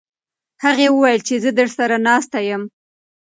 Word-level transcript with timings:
هغې 0.63 0.87
وویل 0.91 1.21
چې 1.27 1.33
زه 1.43 1.49
درسره 1.59 1.95
ناسته 2.07 2.39
یم. 2.49 2.63